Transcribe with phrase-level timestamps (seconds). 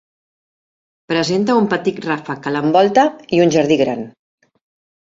[1.13, 3.05] Presenta un petit ràfec que l'envolta,
[3.39, 4.07] i un jardí gran.